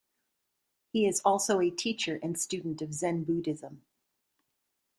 He 0.91 1.05
is 1.05 1.19
also 1.23 1.59
a 1.61 1.69
teacher 1.69 2.19
and 2.23 2.35
student 2.35 2.81
of 2.81 2.91
Zen 2.91 3.23
Buddhism. 3.23 3.83